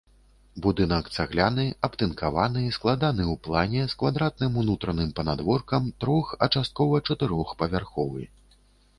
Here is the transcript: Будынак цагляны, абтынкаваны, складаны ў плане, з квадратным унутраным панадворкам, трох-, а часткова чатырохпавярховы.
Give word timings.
Будынак 0.65 1.09
цагляны, 1.15 1.65
абтынкаваны, 1.87 2.63
складаны 2.77 3.23
ў 3.25 3.35
плане, 3.47 3.83
з 3.91 3.97
квадратным 3.99 4.57
унутраным 4.61 5.11
панадворкам, 5.19 5.91
трох-, 6.05 6.33
а 6.47 6.49
часткова 6.57 7.03
чатырохпавярховы. 7.07 8.23